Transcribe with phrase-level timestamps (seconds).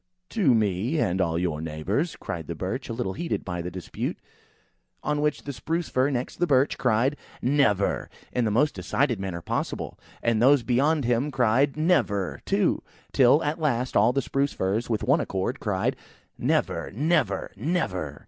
[0.29, 3.69] "To me, and to all your neighbours," cried the Birch, a little heated by the
[3.69, 4.17] dispute.
[5.03, 9.43] On which the Spruce fir next the Birch cried "Never!" in the most decided manner
[9.43, 14.89] possible; and those beyond him cried "Never!" too; till at last, all the Spruce firs,
[14.89, 15.95] with one accord, cried,
[16.35, 18.17] "Never!" "Never!" "Never!"